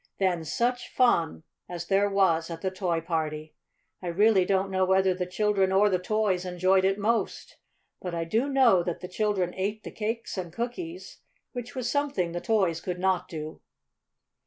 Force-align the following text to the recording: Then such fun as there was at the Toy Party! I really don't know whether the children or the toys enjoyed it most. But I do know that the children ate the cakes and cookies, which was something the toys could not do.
Then 0.17 0.43
such 0.45 0.89
fun 0.91 1.43
as 1.69 1.85
there 1.85 2.09
was 2.09 2.49
at 2.49 2.61
the 2.63 2.71
Toy 2.71 3.01
Party! 3.01 3.53
I 4.01 4.07
really 4.07 4.45
don't 4.45 4.71
know 4.71 4.83
whether 4.83 5.13
the 5.13 5.27
children 5.27 5.71
or 5.71 5.89
the 5.91 5.99
toys 5.99 6.43
enjoyed 6.43 6.85
it 6.85 6.97
most. 6.97 7.57
But 8.01 8.15
I 8.15 8.23
do 8.23 8.49
know 8.49 8.81
that 8.81 9.01
the 9.01 9.07
children 9.07 9.53
ate 9.55 9.83
the 9.83 9.91
cakes 9.91 10.39
and 10.39 10.51
cookies, 10.51 11.19
which 11.51 11.75
was 11.75 11.87
something 11.87 12.31
the 12.31 12.41
toys 12.41 12.81
could 12.81 12.97
not 12.97 13.27
do. 13.27 13.61